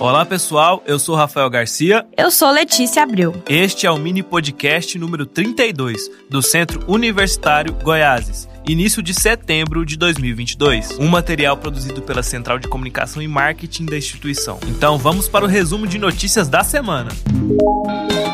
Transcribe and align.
Olá 0.00 0.24
pessoal, 0.24 0.80
eu 0.86 0.96
sou 0.96 1.16
Rafael 1.16 1.50
Garcia. 1.50 2.06
Eu 2.16 2.30
sou 2.30 2.52
Letícia 2.52 3.02
Abreu. 3.02 3.34
Este 3.48 3.84
é 3.84 3.90
o 3.90 3.98
mini 3.98 4.22
podcast 4.22 4.96
número 4.96 5.26
32 5.26 6.08
do 6.30 6.40
Centro 6.40 6.84
Universitário 6.86 7.74
Goiáses, 7.82 8.48
início 8.68 9.02
de 9.02 9.12
setembro 9.12 9.84
de 9.84 9.96
2022. 9.96 11.00
Um 11.00 11.08
material 11.08 11.56
produzido 11.56 12.00
pela 12.00 12.22
Central 12.22 12.60
de 12.60 12.68
Comunicação 12.68 13.20
e 13.20 13.26
Marketing 13.26 13.86
da 13.86 13.98
instituição. 13.98 14.60
Então 14.68 14.96
vamos 14.98 15.28
para 15.28 15.44
o 15.44 15.48
resumo 15.48 15.84
de 15.84 15.98
notícias 15.98 16.48
da 16.48 16.62
semana. 16.62 17.10
Música 17.32 18.27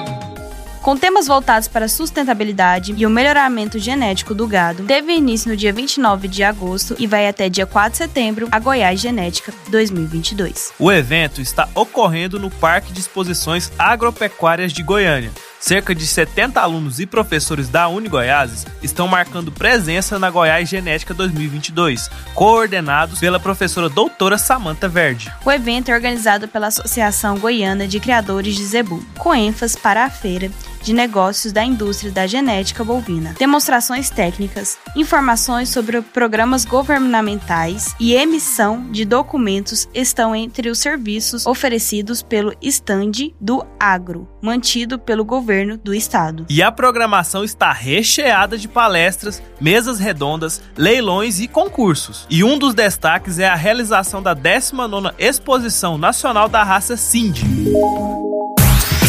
com 0.85 0.99
temas 0.99 1.27
voltados 1.27 1.67
para 1.67 1.87
a 1.87 1.89
sustentabilidade 1.89 2.95
e 2.95 3.07
o 3.07 3.11
melhoramento 3.11 3.79
genético 3.79 4.35
do 4.35 4.47
gado, 4.47 4.85
teve 4.85 5.15
início 5.15 5.51
no 5.51 5.57
dia 5.57 5.73
29 5.73 6.29
de 6.29 6.45
agosto 6.45 6.95
e 6.99 7.07
vai 7.07 7.27
até 7.27 7.49
dia 7.49 7.65
4 7.65 7.93
de 7.93 7.97
setembro 7.97 8.49
a 8.53 8.59
Goiás 8.59 9.01
Genética 9.01 9.51
2022. 9.71 10.75
O 10.79 10.93
evento 10.93 11.41
está 11.41 11.67
ocorrendo 11.75 12.39
no 12.39 12.51
Parque 12.51 12.93
de 12.93 13.01
Exposições 13.01 13.73
Agropecuárias 13.79 14.75
de 14.75 14.83
Goiânia, 14.83 15.33
Cerca 15.65 15.95
de 15.95 16.07
70 16.07 16.61
alunos 16.61 17.01
e 17.01 17.07
professores 17.07 17.71
da 17.71 17.89
Uni 17.89 18.07
Goiás 18.07 18.67
estão 18.83 19.09
marcando 19.09 19.51
presença 19.51 20.19
na 20.19 20.29
Goiás 20.29 20.69
Genética 20.69 21.15
2022, 21.15 22.11
coordenados 22.35 23.19
pela 23.19 23.41
professora 23.41 23.89
doutora 23.89 24.37
Samanta 24.37 24.91
Verde. 24.91 25.33
O 25.43 25.51
evento 25.51 25.89
é 25.89 25.95
organizado 25.95 26.47
pela 26.49 26.67
Associação 26.67 27.39
Goiana 27.39 27.89
de 27.89 27.99
Criadores 27.99 28.55
de 28.55 28.63
Zebu, 28.63 29.03
com 29.17 29.35
ênfase 29.35 29.79
para 29.79 30.05
a 30.05 30.11
feira 30.11 30.51
de 30.83 30.93
negócios 30.93 31.51
da 31.51 31.65
indústria 31.65 32.13
da 32.13 32.27
genética 32.27 32.85
bovina, 32.85 33.35
demonstrações 33.39 34.11
técnicas, 34.11 34.77
informações 34.95 35.71
sobre 35.71 36.03
programas 36.03 36.67
governamentais 36.67 37.97
e 37.99 38.13
emissão 38.13 38.93
de 38.93 39.07
documentos 39.07 39.89
estão 39.95 40.37
entre 40.37 40.69
os 40.69 40.79
serviços 40.79 41.47
oferecidos 41.47 42.23
pelo 42.23 42.55
estande 42.61 43.35
do 43.41 43.65
agro, 43.81 44.29
mantido 44.43 44.99
pelo 44.99 45.25
governo 45.25 45.54
do 45.83 45.95
estado. 45.95 46.47
E 46.49 46.63
a 46.63 46.73
programação 46.73 47.45
está 47.45 47.73
recheada 47.73 48.59
de 48.59 48.67
palestras, 48.67 49.43
mesas 49.61 49.99
redondas, 49.99 50.61
leilões 50.77 51.41
e 51.41 51.49
concursos. 51.49 52.27
E 52.29 52.43
um 52.43 52.59
dos 52.59 52.75
destaques 52.75 53.39
é 53.39 53.49
a 53.49 53.55
realização 53.55 54.23
da 54.23 54.35
19ª 54.35 55.15
Exposição 55.19 55.97
Nacional 55.97 56.49
da 56.49 56.63
Raça 56.63 56.97
Cindy. 56.97 57.45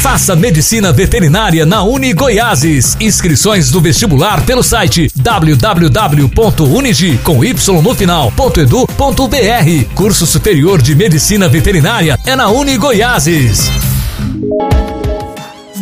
Faça 0.05 0.35
medicina 0.35 0.93
veterinária 0.93 1.65
na 1.65 1.81
Uni 1.81 2.13
Goiáses. 2.13 2.95
Inscrições 3.01 3.71
do 3.71 3.81
vestibular 3.81 4.45
pelo 4.45 4.61
site 4.61 5.11
www.unigi 5.15 7.17
com 7.23 7.43
y 7.43 7.81
no 7.81 7.95
final.edu.br. 7.95 9.93
Curso 9.95 10.27
superior 10.27 10.79
de 10.79 10.93
medicina 10.93 11.49
veterinária 11.49 12.19
é 12.23 12.35
na 12.35 12.49
Uni 12.49 12.77
Goiáses. 12.77 13.71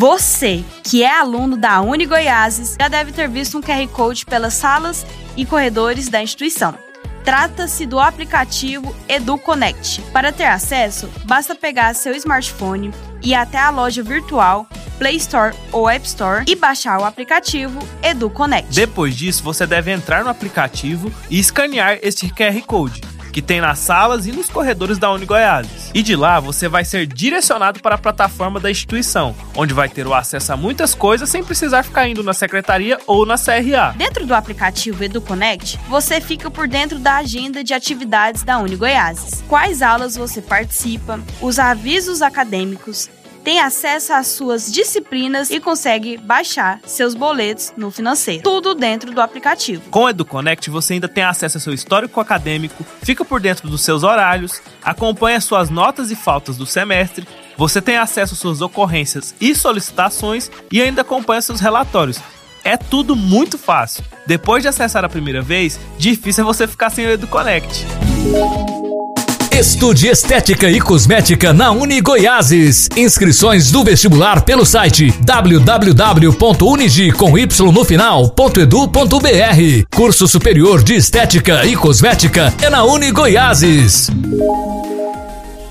Você, 0.05 0.65
que 0.83 1.01
é 1.01 1.17
aluno 1.17 1.55
da 1.55 1.79
Uni 1.79 2.05
Goiáses, 2.05 2.75
já 2.77 2.89
deve 2.89 3.13
ter 3.13 3.29
visto 3.29 3.57
um 3.57 3.61
QR 3.61 3.87
Code 3.87 4.25
pelas 4.25 4.53
salas 4.53 5.05
e 5.37 5.45
corredores 5.45 6.09
da 6.09 6.21
instituição. 6.21 6.77
Trata-se 7.23 7.85
do 7.85 7.97
aplicativo 8.01 8.93
EduConnect. 9.07 10.01
Para 10.11 10.33
ter 10.33 10.43
acesso, 10.43 11.09
basta 11.23 11.55
pegar 11.55 11.95
seu 11.95 12.13
smartphone, 12.15 12.91
ir 13.21 13.33
até 13.33 13.57
a 13.57 13.69
loja 13.69 14.03
virtual, 14.03 14.67
Play 14.99 15.15
Store 15.15 15.55
ou 15.71 15.89
App 15.89 16.05
Store 16.05 16.43
e 16.49 16.53
baixar 16.53 16.99
o 16.99 17.05
aplicativo 17.05 17.79
EduConnect. 18.01 18.75
Depois 18.75 19.15
disso, 19.15 19.41
você 19.41 19.65
deve 19.65 19.89
entrar 19.89 20.25
no 20.25 20.29
aplicativo 20.29 21.09
e 21.29 21.39
escanear 21.39 21.97
este 22.01 22.27
QR 22.27 22.61
Code 22.67 23.12
que 23.33 23.41
tem 23.41 23.59
nas 23.59 23.79
salas 23.79 24.27
e 24.27 24.31
nos 24.31 24.47
corredores 24.47 24.99
da 24.99 25.11
Uni 25.11 25.25
Goiás. 25.25 25.67
E 25.93 26.03
de 26.03 26.15
lá 26.15 26.39
você 26.39 26.69
vai 26.69 26.85
ser 26.85 27.07
direcionado 27.07 27.81
para 27.81 27.95
a 27.95 27.97
plataforma 27.97 28.59
da 28.59 28.69
instituição, 28.69 29.35
onde 29.55 29.73
vai 29.73 29.89
ter 29.89 30.05
o 30.05 30.13
acesso 30.13 30.53
a 30.53 30.57
muitas 30.57 30.93
coisas 30.93 31.27
sem 31.27 31.43
precisar 31.43 31.83
ficar 31.83 32.07
indo 32.07 32.23
na 32.23 32.33
secretaria 32.33 32.99
ou 33.07 33.25
na 33.25 33.35
CRA. 33.35 33.95
Dentro 33.97 34.25
do 34.25 34.35
aplicativo 34.35 35.03
EduConnect, 35.03 35.79
você 35.89 36.21
fica 36.21 36.51
por 36.51 36.67
dentro 36.67 36.99
da 36.99 37.17
agenda 37.17 37.63
de 37.63 37.73
atividades 37.73 38.43
da 38.43 38.59
Uni 38.59 38.75
Goiás. 38.75 39.43
Quais 39.47 39.81
aulas 39.81 40.15
você 40.15 40.39
participa, 40.39 41.19
os 41.41 41.57
avisos 41.57 42.21
acadêmicos, 42.21 43.09
tem 43.43 43.59
acesso 43.59 44.13
às 44.13 44.27
suas 44.27 44.71
disciplinas 44.71 45.49
e 45.49 45.59
consegue 45.59 46.17
baixar 46.17 46.79
seus 46.85 47.13
boletos 47.13 47.73
no 47.75 47.91
financeiro. 47.91 48.43
Tudo 48.43 48.73
dentro 48.73 49.11
do 49.11 49.21
aplicativo. 49.21 49.83
Com 49.89 50.03
o 50.03 50.09
EduConnect, 50.09 50.69
você 50.69 50.93
ainda 50.93 51.07
tem 51.07 51.23
acesso 51.23 51.57
ao 51.57 51.61
seu 51.61 51.73
histórico 51.73 52.19
acadêmico, 52.19 52.85
fica 53.01 53.25
por 53.25 53.39
dentro 53.39 53.69
dos 53.69 53.81
seus 53.81 54.03
horários, 54.03 54.61
acompanha 54.83 55.41
suas 55.41 55.69
notas 55.69 56.11
e 56.11 56.15
faltas 56.15 56.57
do 56.57 56.65
semestre, 56.65 57.27
você 57.57 57.81
tem 57.81 57.97
acesso 57.97 58.33
às 58.33 58.39
suas 58.39 58.61
ocorrências 58.61 59.35
e 59.39 59.53
solicitações 59.53 60.49
e 60.71 60.81
ainda 60.81 61.01
acompanha 61.01 61.41
seus 61.41 61.59
relatórios. 61.59 62.19
É 62.63 62.77
tudo 62.77 63.15
muito 63.15 63.57
fácil. 63.57 64.03
Depois 64.25 64.63
de 64.63 64.69
acessar 64.69 65.03
a 65.03 65.09
primeira 65.09 65.41
vez, 65.41 65.79
difícil 65.97 66.43
é 66.43 66.45
você 66.45 66.65
ficar 66.65 66.89
sem 66.89 67.05
o 67.05 67.09
EduConnect. 67.09 67.85
Estude 69.53 70.07
Estética 70.07 70.67
e 70.67 70.81
Cosmética 70.81 71.53
na 71.53 71.69
Uni 71.69 72.01
Goiáses. 72.01 72.89
Inscrições 72.97 73.69
do 73.69 73.83
vestibular 73.83 74.41
pelo 74.41 74.65
site 74.65 75.13
final.edu.br. 77.85 78.35
Curso 79.95 80.27
Superior 80.27 80.81
de 80.81 80.95
Estética 80.95 81.63
e 81.67 81.75
Cosmética 81.75 82.51
é 82.63 82.69
na 82.69 82.83
Uni 82.83 83.11
Goiáses. 83.11 84.09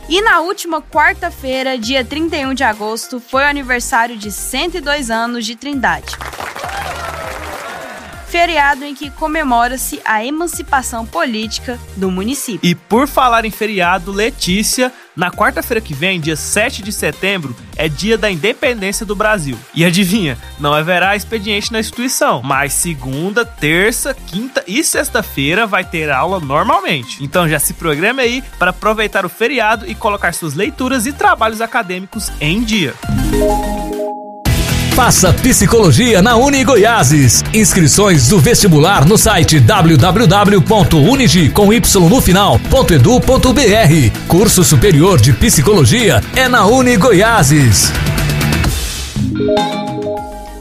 E 0.08 0.22
na 0.22 0.40
última 0.42 0.80
quarta-feira, 0.80 1.76
dia 1.76 2.04
31 2.04 2.54
de 2.54 2.62
agosto, 2.62 3.20
foi 3.20 3.42
o 3.42 3.48
aniversário 3.48 4.16
de 4.16 4.30
102 4.30 5.10
anos 5.10 5.44
de 5.44 5.56
Trindade 5.56 6.16
feriado 8.32 8.82
em 8.82 8.94
que 8.94 9.10
comemora-se 9.10 10.00
a 10.06 10.24
emancipação 10.24 11.04
política 11.04 11.78
do 11.98 12.10
município. 12.10 12.66
E 12.66 12.74
por 12.74 13.06
falar 13.06 13.44
em 13.44 13.50
feriado, 13.50 14.10
Letícia, 14.10 14.90
na 15.14 15.30
quarta-feira 15.30 15.82
que 15.82 15.92
vem, 15.92 16.18
dia 16.18 16.34
7 16.34 16.82
de 16.82 16.90
setembro, 16.92 17.54
é 17.76 17.90
dia 17.90 18.16
da 18.16 18.30
independência 18.30 19.04
do 19.04 19.14
Brasil. 19.14 19.58
E 19.74 19.84
adivinha, 19.84 20.38
não 20.58 20.72
haverá 20.72 21.14
expediente 21.14 21.70
na 21.70 21.80
instituição, 21.80 22.40
mas 22.42 22.72
segunda, 22.72 23.44
terça, 23.44 24.14
quinta 24.14 24.64
e 24.66 24.82
sexta-feira 24.82 25.66
vai 25.66 25.84
ter 25.84 26.10
aula 26.10 26.40
normalmente. 26.40 27.22
Então 27.22 27.46
já 27.46 27.58
se 27.58 27.74
programe 27.74 28.22
aí 28.22 28.42
para 28.58 28.70
aproveitar 28.70 29.26
o 29.26 29.28
feriado 29.28 29.86
e 29.86 29.94
colocar 29.94 30.32
suas 30.32 30.54
leituras 30.54 31.04
e 31.04 31.12
trabalhos 31.12 31.60
acadêmicos 31.60 32.32
em 32.40 32.62
dia. 32.62 32.94
Faça 34.94 35.32
psicologia 35.32 36.20
na 36.20 36.36
Uni 36.36 36.62
Goiáses. 36.62 37.42
Inscrições 37.54 38.28
do 38.28 38.38
vestibular 38.38 39.06
no 39.06 39.16
site 39.16 39.58
www.unigi 39.58 41.48
com 41.48 41.72
y 41.72 41.80
no 42.10 42.20
final.edu.br. 42.20 44.18
Curso 44.28 44.62
superior 44.62 45.18
de 45.18 45.32
psicologia 45.32 46.22
é 46.36 46.46
na 46.46 46.66
Uni 46.66 46.98
Goiáses. 46.98 47.90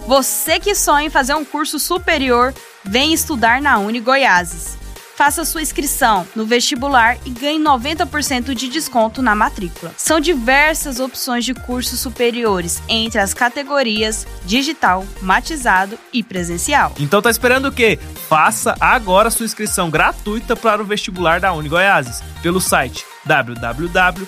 Você 0.07 0.59
que 0.59 0.75
sonha 0.75 1.07
em 1.07 1.09
fazer 1.09 1.33
um 1.33 1.43
curso 1.43 1.77
superior, 1.77 2.53
vem 2.85 3.13
estudar 3.13 3.61
na 3.61 3.79
Uni 3.79 3.99
Goiáses. 3.99 4.80
Faça 5.21 5.45
sua 5.45 5.61
inscrição 5.61 6.25
no 6.35 6.47
vestibular 6.47 7.15
e 7.23 7.29
ganhe 7.29 7.59
90% 7.59 8.55
de 8.55 8.67
desconto 8.67 9.21
na 9.21 9.35
matrícula. 9.35 9.93
São 9.95 10.19
diversas 10.19 10.99
opções 10.99 11.45
de 11.45 11.53
cursos 11.53 11.99
superiores 11.99 12.81
entre 12.89 13.19
as 13.19 13.31
categorias 13.31 14.25
digital, 14.47 15.05
matizado 15.21 15.95
e 16.11 16.23
presencial. 16.23 16.95
Então 16.99 17.21
tá 17.21 17.29
esperando 17.29 17.67
o 17.67 17.71
quê? 17.71 17.99
Faça 18.27 18.75
agora 18.79 19.29
sua 19.29 19.45
inscrição 19.45 19.91
gratuita 19.91 20.55
para 20.55 20.81
o 20.81 20.85
vestibular 20.85 21.39
da 21.39 21.53
Uni 21.53 21.69
Goiáses 21.69 22.23
pelo 22.41 22.59
site 22.59 23.05
www.unigi 23.23 24.25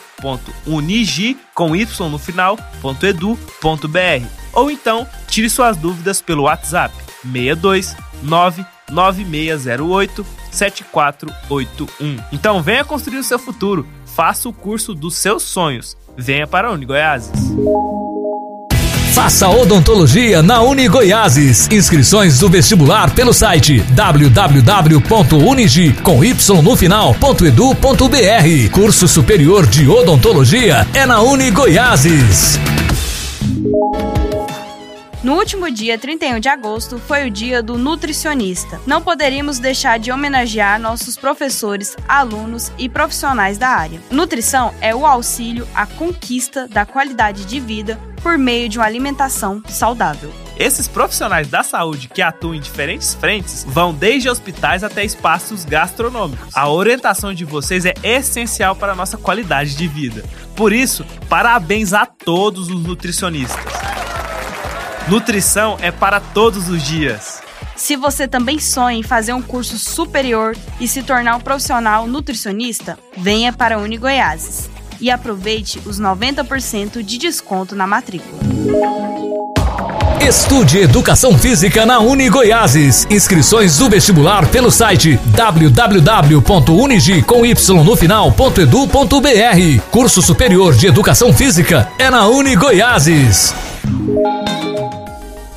com 1.55 1.75
y 1.75 1.87
no 2.07 2.21
ou 4.53 4.69
então 4.69 5.07
tire 5.27 5.49
suas 5.49 5.75
dúvidas 5.75 6.21
pelo 6.21 6.43
WhatsApp 6.43 6.93
62 7.23 7.95
9608 8.21 10.42
7481. 10.53 12.17
Então 12.31 12.61
venha 12.61 12.85
construir 12.85 13.17
o 13.17 13.23
seu 13.23 13.39
futuro. 13.39 13.87
Faça 14.05 14.47
o 14.47 14.53
curso 14.53 14.93
dos 14.93 15.15
seus 15.15 15.43
sonhos. 15.43 15.97
Venha 16.15 16.45
para 16.45 16.67
a 16.67 16.71
Uni 16.71 16.85
Goiáses. 16.85 17.31
Faça 19.13 19.47
odontologia 19.47 20.41
na 20.41 20.61
Uni 20.61 20.87
Goiáses. 20.87 21.69
Inscrições 21.71 22.39
do 22.39 22.49
vestibular 22.49 23.11
pelo 23.11 23.31
site 23.31 23.79
www.unigi 23.91 25.93
com 26.01 26.23
y 26.23 26.35
no 26.63 26.75
final.edu.br. 26.75 28.71
Curso 28.71 29.07
superior 29.07 29.67
de 29.67 29.87
odontologia 29.87 30.87
é 30.95 31.05
na 31.05 31.21
Uni 31.21 31.51
Goiáses. 31.51 32.59
No 35.23 35.35
último 35.35 35.71
dia 35.71 35.97
31 35.97 36.41
de 36.41 36.49
agosto 36.49 36.99
foi 36.99 37.25
o 37.25 37.31
dia 37.31 37.63
do 37.63 37.77
nutricionista. 37.77 38.81
Não 38.85 39.01
poderíamos 39.01 39.57
deixar 39.57 39.97
de 39.97 40.11
homenagear 40.11 40.77
nossos 40.77 41.15
professores, 41.15 41.95
alunos 42.09 42.73
e 42.77 42.89
profissionais 42.89 43.57
da 43.57 43.69
área. 43.69 44.01
Nutrição 44.11 44.73
é 44.81 44.93
o 44.93 45.05
auxílio 45.05 45.65
à 45.73 45.85
conquista 45.85 46.67
da 46.67 46.85
qualidade 46.85 47.45
de 47.45 47.57
vida 47.57 47.97
por 48.21 48.37
meio 48.37 48.67
de 48.67 48.77
uma 48.77 48.85
alimentação 48.85 49.63
saudável. 49.69 50.29
Esses 50.57 50.89
profissionais 50.89 51.47
da 51.47 51.63
saúde 51.63 52.09
que 52.09 52.21
atuam 52.21 52.55
em 52.55 52.59
diferentes 52.59 53.13
frentes 53.13 53.65
vão 53.65 53.93
desde 53.93 54.29
hospitais 54.29 54.83
até 54.83 55.05
espaços 55.05 55.63
gastronômicos. 55.63 56.53
A 56.53 56.69
orientação 56.69 57.33
de 57.33 57.45
vocês 57.45 57.85
é 57.85 57.93
essencial 58.03 58.75
para 58.75 58.91
a 58.91 58.95
nossa 58.95 59.17
qualidade 59.17 59.75
de 59.77 59.87
vida. 59.87 60.21
Por 60.53 60.73
isso, 60.73 61.05
parabéns 61.29 61.93
a 61.93 62.05
todos 62.05 62.69
os 62.69 62.83
nutricionistas. 62.83 63.72
Nutrição 65.07 65.77
é 65.81 65.91
para 65.91 66.19
todos 66.19 66.69
os 66.69 66.81
dias. 66.81 67.41
Se 67.75 67.95
você 67.95 68.27
também 68.27 68.59
sonha 68.59 68.97
em 68.97 69.03
fazer 69.03 69.33
um 69.33 69.41
curso 69.41 69.77
superior 69.77 70.55
e 70.79 70.87
se 70.87 71.03
tornar 71.03 71.35
um 71.35 71.41
profissional 71.41 72.07
nutricionista, 72.07 72.97
venha 73.17 73.51
para 73.51 73.75
a 73.75 73.77
Uni 73.79 73.97
Goiáses 73.97 74.69
e 75.01 75.11
aproveite 75.11 75.81
os 75.85 75.99
90% 75.99 77.03
de 77.03 77.17
desconto 77.17 77.75
na 77.75 77.85
matrícula. 77.85 78.41
Estude 80.21 80.79
Educação 80.79 81.37
Física 81.37 81.85
na 81.85 81.99
Uni 81.99 82.29
Goiáses. 82.29 83.05
Inscrições 83.09 83.77
do 83.77 83.89
vestibular 83.89 84.47
pelo 84.47 84.71
site 84.71 85.19
www.unigi 85.35 87.21
Curso 89.91 90.21
Superior 90.21 90.73
de 90.73 90.87
Educação 90.87 91.33
Física 91.33 91.89
é 91.99 92.09
na 92.09 92.25
Uni 92.27 92.55
Goiáses. 92.55 93.53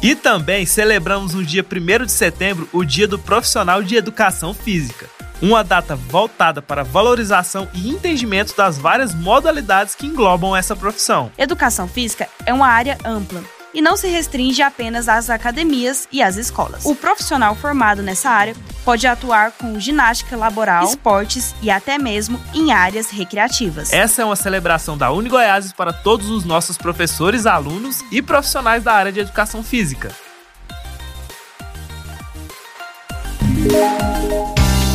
E 0.07 0.15
também 0.15 0.65
celebramos 0.65 1.35
no 1.35 1.45
dia 1.45 1.67
1 1.69 2.05
de 2.05 2.13
setembro 2.13 2.69
o 2.73 2.85
Dia 2.85 3.09
do 3.09 3.19
Profissional 3.19 3.83
de 3.83 3.97
Educação 3.97 4.55
Física 4.55 5.11
uma 5.43 5.65
data 5.65 5.97
voltada 5.97 6.63
para 6.63 6.85
valorização 6.85 7.69
e 7.75 7.91
entendimento 7.91 8.57
das 8.57 8.79
várias 8.79 9.13
modalidades 9.13 9.97
que 9.97 10.07
englobam 10.07 10.57
essa 10.57 10.77
profissão. 10.77 11.31
Educação 11.37 11.89
física 11.89 12.29
é 12.47 12.55
uma 12.55 12.69
área 12.69 12.97
ampla 13.05 13.43
e 13.75 13.83
não 13.83 13.97
se 13.97 14.07
restringe 14.07 14.63
apenas 14.63 15.09
às 15.09 15.29
academias 15.29 16.09
e 16.11 16.23
às 16.23 16.37
escolas. 16.37 16.87
O 16.87 16.95
profissional 16.95 17.55
formado 17.55 18.01
nessa 18.01 18.31
área 18.31 18.55
pode 18.87 19.05
atuar 19.05 19.51
com 19.51 19.81
ginástica 19.81 20.37
laboral, 20.37 20.85
esportes 20.85 21.57
e 21.61 21.69
até 21.69 21.99
mesmo 21.99 22.41
em 22.55 22.71
áreas 22.71 23.11
recreativas. 23.11 23.93
Essa 23.93 24.23
é 24.23 24.25
uma 24.25 24.37
celebração 24.37 24.97
da 24.97 25.11
Uni 25.11 25.29
Goiás 25.29 25.73
para 25.73 25.93
todos 25.93 26.31
os 26.31 26.45
nossos 26.45 26.79
professores, 26.79 27.47
alunos 27.47 28.05
e 28.13 28.23
profissionais 28.23 28.85
da 28.85 28.93
área 28.93 29.11
de 29.11 29.19
educação 29.19 29.65
física. 29.65 30.13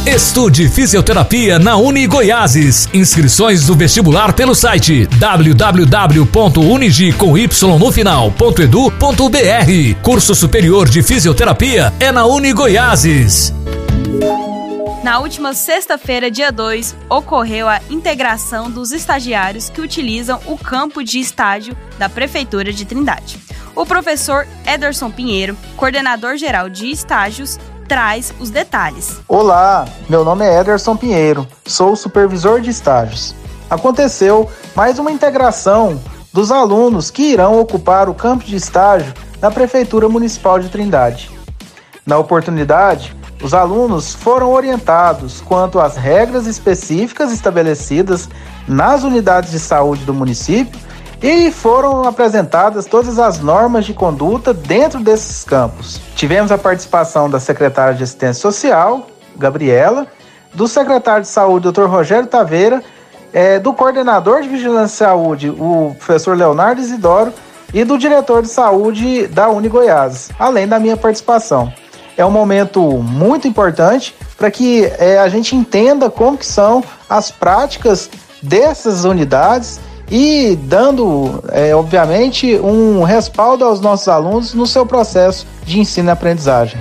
Estude 0.05 0.69
Fisioterapia 0.69 1.59
na 1.59 1.75
Uni 1.75 2.07
Goiáses. 2.07 2.87
Inscrições 2.94 3.65
do 3.65 3.75
vestibular 3.75 4.31
pelo 4.33 4.55
site 4.55 5.05
www.unigi 5.05 7.13
Curso 10.01 10.33
Superior 10.33 10.89
de 10.89 11.03
Fisioterapia 11.03 11.94
é 11.99 12.09
na 12.11 12.25
Uni 12.25 12.53
Goiáses. 12.53 13.53
Na 15.03 15.19
última 15.19 15.53
sexta-feira, 15.53 16.29
dia 16.29 16.51
2, 16.51 16.95
ocorreu 17.09 17.67
a 17.67 17.79
integração 17.89 18.69
dos 18.69 18.91
estagiários 18.91 19.69
que 19.69 19.81
utilizam 19.81 20.39
o 20.45 20.57
campo 20.57 21.03
de 21.03 21.19
estágio 21.19 21.75
da 21.97 22.07
Prefeitura 22.07 22.71
de 22.71 22.85
Trindade. 22.85 23.39
O 23.75 23.85
professor 23.85 24.47
Ederson 24.65 25.09
Pinheiro, 25.09 25.57
coordenador 25.75 26.37
geral 26.37 26.69
de 26.69 26.91
estágios, 26.91 27.59
traz 27.87 28.33
os 28.39 28.49
detalhes. 28.49 29.19
Olá, 29.27 29.87
meu 30.07 30.23
nome 30.23 30.45
é 30.45 30.59
Ederson 30.59 30.95
Pinheiro, 30.95 31.47
sou 31.65 31.95
supervisor 31.95 32.61
de 32.61 32.69
estágios. 32.69 33.35
Aconteceu 33.69 34.49
mais 34.75 34.99
uma 34.99 35.11
integração 35.11 35.99
dos 36.31 36.51
alunos 36.51 37.09
que 37.09 37.23
irão 37.23 37.59
ocupar 37.59 38.07
o 38.07 38.13
campo 38.13 38.45
de 38.45 38.55
estágio 38.55 39.13
na 39.41 39.49
Prefeitura 39.49 40.07
Municipal 40.07 40.59
de 40.59 40.69
Trindade. 40.69 41.31
Na 42.05 42.17
oportunidade, 42.17 43.15
os 43.43 43.53
alunos 43.53 44.13
foram 44.13 44.51
orientados 44.51 45.41
quanto 45.41 45.79
às 45.79 45.95
regras 45.95 46.45
específicas 46.45 47.31
estabelecidas 47.31 48.29
nas 48.67 49.03
unidades 49.03 49.51
de 49.51 49.59
saúde 49.59 50.03
do 50.05 50.13
município 50.13 50.79
e 51.21 51.51
foram 51.51 52.03
apresentadas 52.03 52.85
todas 52.85 53.19
as 53.19 53.39
normas 53.39 53.85
de 53.85 53.93
conduta 53.93 54.53
dentro 54.53 54.99
desses 54.99 55.43
campos. 55.43 56.01
Tivemos 56.15 56.51
a 56.51 56.57
participação 56.57 57.29
da 57.29 57.39
secretária 57.39 57.93
de 57.93 58.03
Assistência 58.03 58.41
Social, 58.41 59.07
Gabriela, 59.38 60.07
do 60.53 60.67
secretário 60.67 61.21
de 61.21 61.27
Saúde, 61.27 61.71
Dr. 61.71 61.85
Rogério 61.85 62.27
Taveira, 62.27 62.83
é, 63.31 63.59
do 63.59 63.71
coordenador 63.71 64.41
de 64.41 64.49
Vigilância 64.49 64.95
e 64.95 65.07
Saúde, 65.07 65.49
o 65.49 65.95
professor 65.97 66.35
Leonardo 66.35 66.81
Isidoro, 66.81 67.31
e 67.73 67.83
do 67.83 67.97
diretor 67.97 68.41
de 68.41 68.49
saúde 68.49 69.27
da 69.27 69.49
Uni 69.49 69.69
Goiás, 69.69 70.29
além 70.37 70.67
da 70.67 70.77
minha 70.77 70.97
participação. 70.97 71.71
É 72.21 72.25
um 72.25 72.29
momento 72.29 72.79
muito 73.01 73.47
importante 73.47 74.13
para 74.38 74.51
que 74.51 74.85
é, 75.00 75.18
a 75.18 75.27
gente 75.27 75.56
entenda 75.56 76.07
como 76.07 76.38
que 76.38 76.45
são 76.45 76.83
as 77.09 77.31
práticas 77.31 78.12
dessas 78.44 79.06
unidades 79.06 79.79
e 80.07 80.56
dando, 80.56 81.44
é, 81.50 81.75
obviamente, 81.75 82.59
um 82.59 83.01
respaldo 83.01 83.65
aos 83.65 83.81
nossos 83.81 84.07
alunos 84.07 84.53
no 84.53 84.68
seu 84.68 84.85
processo 84.85 85.47
de 85.65 85.79
ensino 85.79 86.09
e 86.09 86.12
aprendizagem. 86.12 86.79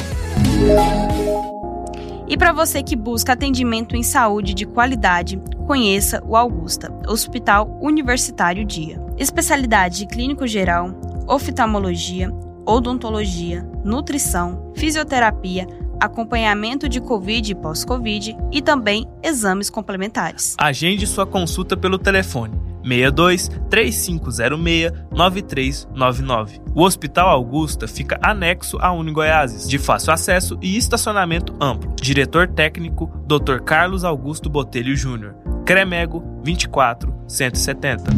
E 2.29 2.37
para 2.37 2.53
você 2.53 2.83
que 2.83 2.95
busca 2.95 3.33
atendimento 3.33 3.97
em 3.97 4.03
saúde 4.03 4.53
de 4.53 4.67
qualidade, 4.67 5.41
conheça 5.67 6.23
o 6.29 6.37
Augusta, 6.37 6.93
Hospital 7.09 7.79
Universitário 7.81 8.63
Dia. 8.63 9.03
Especialidade 9.17 10.05
clínico 10.05 10.47
geral, 10.47 10.91
oftalmologia, 11.27 12.31
odontologia, 12.67 13.69
nutrição, 13.85 14.73
fisioterapia, 14.77 15.67
acompanhamento 16.01 16.89
de 16.89 17.01
Covid 17.01 17.53
e 17.53 17.55
pós-Covid 17.55 18.37
e 18.51 18.63
também 18.63 19.07
exames 19.23 19.69
complementares. 19.69 20.55
Agende 20.59 21.07
sua 21.07 21.27
consulta 21.27 21.77
pelo 21.77 21.99
telefone 21.99 22.71
62 22.83 23.51
3506 23.69 24.93
9399. 25.11 26.61
O 26.75 26.83
Hospital 26.83 27.29
Augusta 27.29 27.87
fica 27.87 28.19
anexo 28.23 28.79
à 28.81 28.93
Unigoiases, 28.93 29.69
de 29.69 29.79
fácil 29.79 30.13
acesso 30.13 30.59
e 30.63 30.77
estacionamento 30.77 31.55
amplo. 31.61 31.95
Diretor 32.01 32.49
técnico 32.49 33.07
Dr. 33.27 33.61
Carlos 33.65 34.05
Augusto 34.05 34.49
Botelho 34.49 34.97
Júnior. 34.97 35.35
Cremego 35.65 36.25
24 36.43 37.15
170. 37.29 38.11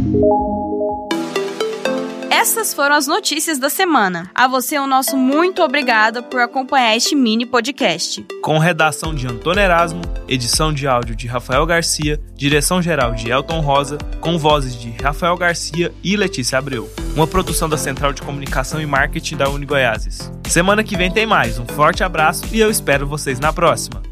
Essas 2.33 2.73
foram 2.73 2.97
as 2.97 3.07
notícias 3.07 3.59
da 3.59 3.69
semana. 3.69 4.31
A 4.35 4.49
você 4.49 4.79
o 4.79 4.87
nosso 4.87 5.19
muito 5.19 5.63
obrigada 5.63 6.23
por 6.23 6.41
acompanhar 6.41 6.97
este 6.97 7.15
mini 7.15 7.45
podcast. 7.45 8.27
Com 8.41 8.57
redação 8.57 9.15
de 9.15 9.27
Antônio 9.27 9.61
Erasmo, 9.61 10.01
edição 10.27 10.73
de 10.73 10.89
áudio 10.89 11.15
de 11.15 11.27
Rafael 11.27 11.67
Garcia, 11.67 12.19
direção 12.35 12.81
geral 12.81 13.13
de 13.13 13.31
Elton 13.31 13.61
Rosa, 13.61 13.99
com 14.19 14.39
vozes 14.39 14.81
de 14.81 14.89
Rafael 14.93 15.37
Garcia 15.37 15.93
e 16.03 16.17
Letícia 16.17 16.57
Abreu. 16.57 16.91
Uma 17.15 17.27
produção 17.27 17.69
da 17.69 17.77
Central 17.77 18.15
de 18.15 18.23
Comunicação 18.23 18.81
e 18.81 18.87
Marketing 18.87 19.37
da 19.37 19.51
Uni 19.51 19.67
Goiáses. 19.67 20.33
Semana 20.49 20.83
que 20.83 20.97
vem 20.97 21.11
tem 21.11 21.27
mais. 21.27 21.59
Um 21.59 21.67
forte 21.67 22.03
abraço 22.03 22.47
e 22.51 22.59
eu 22.59 22.71
espero 22.71 23.07
vocês 23.07 23.39
na 23.39 23.53
próxima. 23.53 24.12